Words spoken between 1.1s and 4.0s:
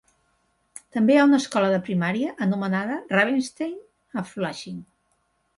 hi ha una escola de primària anomenada "Ravenstein"